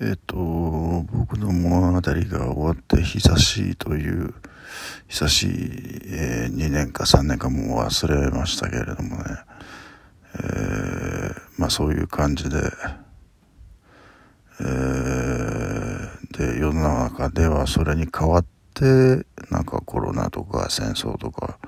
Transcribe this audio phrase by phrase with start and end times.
[0.00, 4.34] えっ、と、僕の物語が終わって久しいという、
[5.06, 5.50] 久しい、
[6.06, 9.24] えー、2年か3年かもう忘れましたけれどもね、
[10.34, 12.56] えー、まあそういう感じで、
[14.60, 21.60] えー、で、世の中ではそれに代わって、なんかコロナとか戦争とか、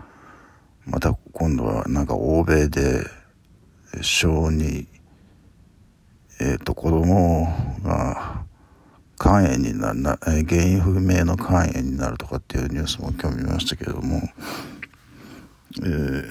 [0.84, 3.06] また今度はなんか欧米で
[4.02, 4.88] 小児
[6.38, 7.48] えっ、ー、と、子供
[7.86, 8.44] が
[9.18, 14.20] 肝炎になな、えー、原因不明の肝炎になるとかっていうニュースも今日見ましたけれども、
[15.78, 16.26] えー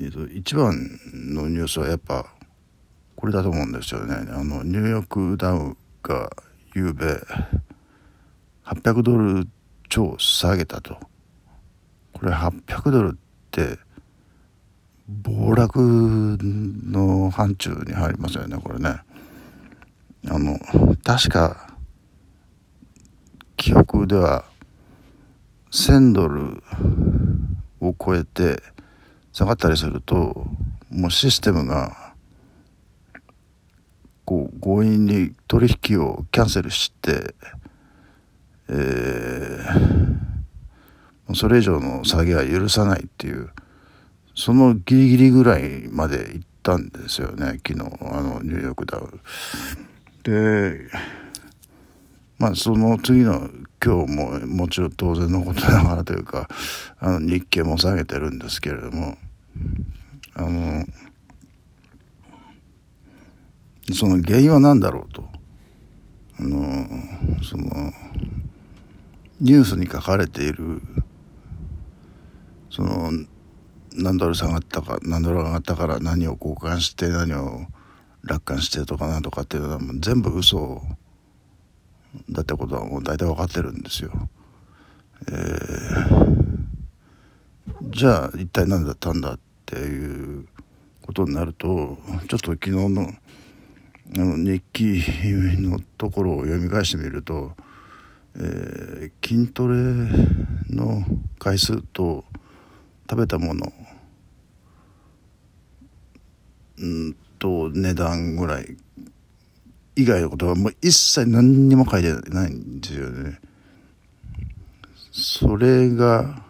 [0.00, 0.74] えーと、一番
[1.12, 2.26] のニュースはやっぱ
[3.16, 4.14] これだと思うんですよね。
[4.30, 6.30] あのニューヨークダウが
[6.68, 7.06] 昨べ
[8.64, 9.48] 800ドル
[9.88, 10.98] 超下げたと。
[12.12, 13.18] これ800ドルっ
[13.50, 13.78] て
[15.08, 19.00] 暴落の範疇に入りますよねこれね。
[20.28, 20.58] あの
[21.02, 21.74] 確か
[23.56, 24.44] 記憶では
[25.70, 26.62] 1000ドル
[27.80, 28.62] を超えて
[29.32, 30.46] 下がったりすると
[30.90, 32.12] もうシステムが
[34.26, 37.34] こう強引に取引をキャンセルして、
[38.68, 43.50] えー、それ以上の下げは許さないっていう
[44.38, 47.60] そのギリギリぐらいまで行ったんですよね。
[47.66, 49.20] 昨日あのニューヨークダウ。
[50.22, 50.88] で
[52.38, 53.50] まあその次の
[53.84, 56.48] 今日ももちろん当然のことながらというか
[57.00, 59.18] あの日経も下げてるんですけれども
[60.34, 60.84] あの
[63.92, 65.28] その原因は何だろうと。
[66.38, 66.86] あの
[67.42, 67.92] その
[69.40, 70.80] ニュースに書かれている
[72.70, 73.10] その
[73.98, 77.66] 何ドル下がったか何ドル上がったから何を交換して何を
[78.22, 80.82] 楽観してとかなんとかっていうのはもう全部嘘
[82.30, 84.12] だってことはもう大体分かってるんですよ。
[85.28, 86.66] えー、
[87.90, 90.46] じゃあ一体何だったんだっていう
[91.02, 91.98] ことになると
[92.28, 93.12] ちょっと昨日の
[94.16, 95.02] あの日記
[95.60, 97.52] のところを読み返してみると、
[98.36, 99.74] えー、筋トレ
[100.70, 101.04] の
[101.38, 102.24] 回数と
[103.10, 103.70] 食べたもの
[106.80, 108.76] うんと値段ぐらい
[109.96, 113.40] 以外のことはもう一切何にも書いてないんですよね。
[115.10, 116.42] それが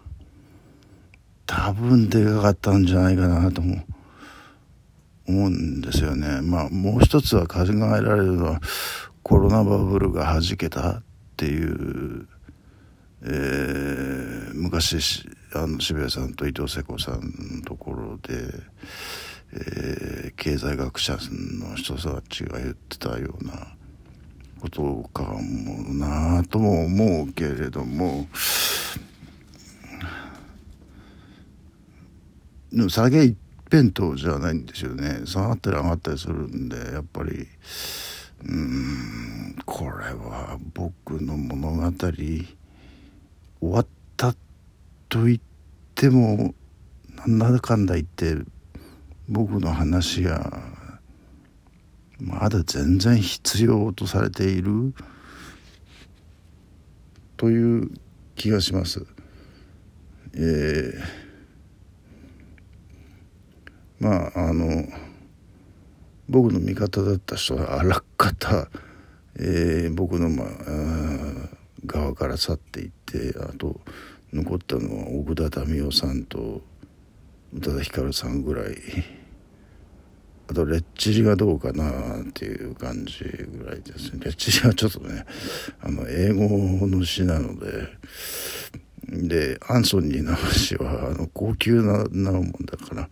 [1.47, 3.84] 多分でかかったんじゃないかなと思
[5.27, 6.43] うんですよね。
[6.43, 7.67] まあもう一つは考え
[8.03, 8.61] られるのは
[9.22, 11.03] コロナバブルがはじけたっ
[11.37, 12.28] ていう、
[13.22, 17.21] えー、昔あの渋谷さんと伊藤聖子さん
[17.56, 18.53] のところで、
[19.53, 21.16] えー、経済学者
[21.60, 23.75] の人たちが言ってたような
[24.60, 28.26] ことかもなとも思うけれども。
[32.72, 33.37] でも下げ一
[33.70, 35.22] 辺倒じゃないんですよね。
[35.25, 37.47] 下がったり上がったりするんでやっぱり
[38.44, 42.47] うんこれは僕の物語終
[43.60, 44.34] わった
[45.08, 45.38] と言っ
[45.94, 46.54] ても
[47.26, 48.37] なんだかんだ言って
[49.28, 50.62] 僕の話が
[52.19, 54.94] まだ全然必要とされている
[57.37, 57.91] という
[58.34, 59.05] 気がします。
[60.34, 60.94] えー、
[64.00, 64.87] まああの
[66.28, 68.69] 僕の味方だった人はあらかた、
[69.38, 70.49] えー、僕の、まあ、
[71.87, 73.81] 側から去っていってあと
[74.33, 76.61] 残ったのは奥田民生さんと
[77.55, 78.75] 宇多田ヒカルさんぐらい
[80.50, 84.20] あとレッチリがどうかなっていう感じぐらいですね。
[84.25, 85.25] レッチリはちょっとね
[85.81, 87.88] あの英語の詩なので。
[89.10, 93.08] でアンソニーの話はあの高級ななもんだから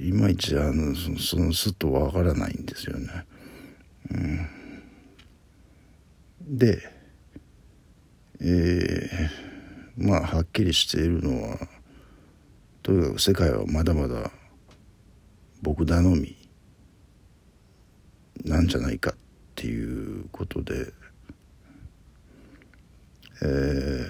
[0.00, 3.24] いまいちあのそのすっとわからないんですよね。
[4.10, 4.48] うん、
[6.58, 6.82] で
[8.40, 11.58] えー、まあはっきりしているのは
[12.82, 14.30] とにかく世界はまだまだ
[15.62, 16.35] 僕頼み
[18.46, 19.14] なんじゃないかっ
[19.54, 20.92] ていうことで、
[23.42, 24.06] え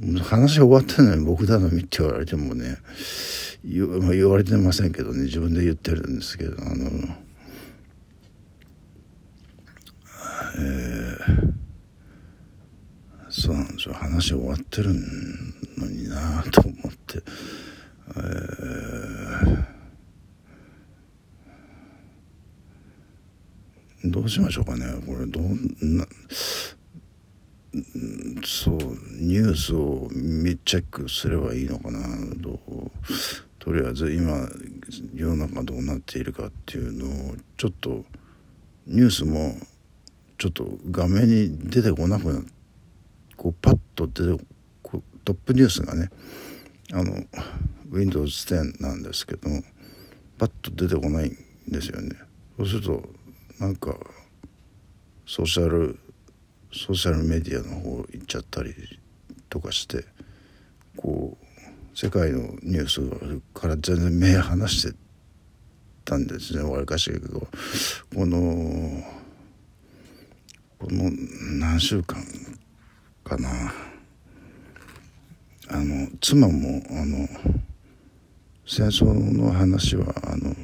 [0.00, 2.78] ー、話終わったのに僕頼みって言われてもね
[3.64, 6.90] 言,、言われてませんけどね自分で言ってるんですけどあの
[10.58, 11.58] えー
[13.30, 13.94] そうなんですよ。
[13.94, 14.94] 話終わってる
[15.76, 16.74] のになと思っ
[17.06, 17.22] て、
[18.08, 19.27] えー、
[24.10, 24.84] どうしましょうかね。
[25.06, 26.06] これどんな
[28.44, 28.76] そう
[29.20, 30.08] ニュースを
[30.64, 32.00] チェックすればいいのかな。
[32.36, 32.90] どう
[33.58, 34.48] とりあえず今
[35.14, 38.04] 世の中どうなっているかっていうのをちょっと
[38.86, 39.54] ニュースも
[40.38, 42.40] ちょっと画面に出てこなくな
[43.36, 44.44] こうパッと出て
[44.82, 46.08] こトップニュースがね
[46.92, 47.12] あの
[47.90, 49.48] Windows10 なんですけど
[50.38, 51.36] パッと出てこないん
[51.68, 52.16] ですよね。
[52.56, 53.17] そうすると
[53.60, 53.96] なんか
[55.26, 55.98] ソーシャル
[56.72, 58.74] ソーシャルメディアの方行っちゃったり
[59.48, 60.04] とかして
[60.96, 64.96] こう世界のニュースから全然目離して
[66.04, 67.40] たんですねわりかしけど。
[68.14, 69.02] この
[70.78, 71.10] この
[71.58, 72.22] 何週間
[73.24, 73.48] かな。
[75.70, 77.28] あの妻もあの
[78.66, 79.04] 戦争
[79.36, 80.54] の話はあの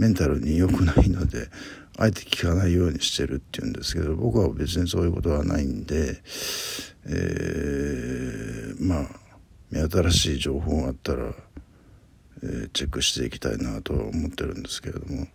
[0.00, 1.50] メンタルに良くないので
[1.98, 6.22] あえて聞かないようにしてるっていうんですけど僕は別にそういうことはないんで、
[7.04, 9.06] えー、まあ
[9.70, 11.34] 目新しい情報があったら、
[12.42, 15.26] えー、チェックしていきたいなとは思ってるんですけれども。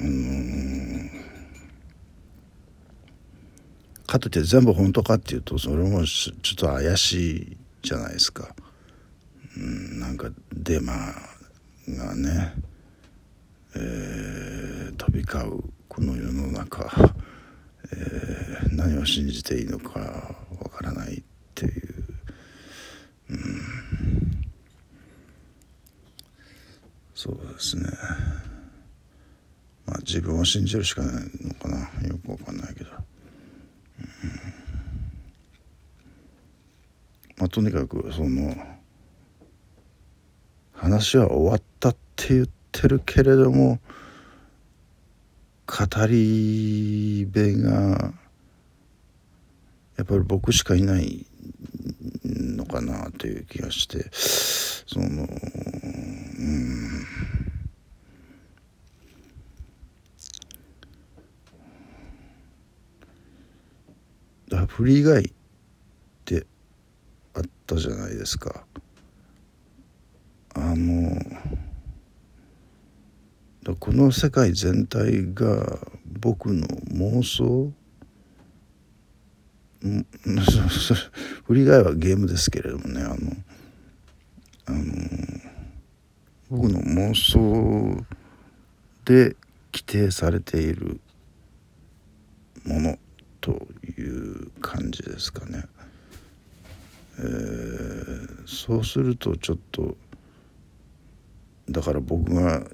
[0.00, 1.10] あのー、
[4.06, 8.54] かといって全部本当かっていうとそれもちょっと怪しいじゃないですか。
[9.58, 10.94] うん、なんかデマ
[11.86, 12.54] がね、
[13.74, 16.90] えー、飛び交うこの世の中、
[17.92, 21.22] えー、何を信じていいのかわからないっ
[21.54, 22.04] ていう、
[23.30, 23.38] うん、
[27.14, 27.84] そうですね。
[29.86, 31.78] まあ自分を信じるしかないのかな。
[32.08, 32.96] よくわかんないけど、うん。
[37.38, 38.54] まあ、とにかくその
[40.72, 43.78] 話は終わったって言っててるけれども
[45.66, 48.12] 語り部が
[49.96, 51.26] やっぱり僕しかいない
[52.24, 57.06] のかなという気がしてそのうん
[64.48, 65.32] だフリーガイっ
[66.24, 66.46] て
[67.34, 68.64] あったじゃないですか。
[70.54, 71.31] あの
[73.82, 77.72] この世界全体が僕の妄想
[81.46, 83.16] 振り替えはゲームですけれどもねあの
[84.66, 84.84] あの
[86.48, 88.06] 僕の妄想
[89.04, 89.34] で
[89.72, 91.00] 規定されている
[92.64, 92.98] もの
[93.40, 93.66] と
[93.98, 95.64] いう感じですかね。
[97.18, 99.96] えー、そうするとちょっと
[101.68, 102.64] だから僕が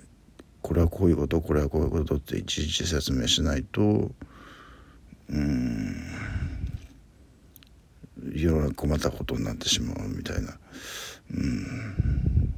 [0.68, 3.80] これはこういうことこれはこういうことっていちいち説明しないと
[5.30, 5.96] うん
[8.34, 10.58] 世の中困ったことになってしまうみたいな。
[11.32, 12.52] うん。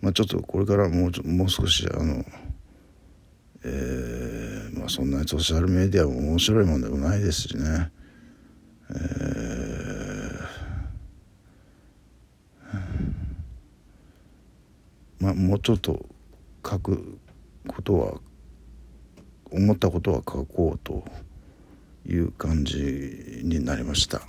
[0.00, 2.24] まあちょっとこれからもうもう少しあの
[3.62, 7.92] えー、まあそんなにソーシャルメディアも面白いもんでもないですしね。
[8.90, 9.40] えー。
[15.20, 16.04] まあ、もうちょっと
[16.66, 17.18] 書く
[17.68, 18.20] ことは
[19.50, 21.04] 思ったことは書こうと
[22.06, 24.22] いう感じになりました。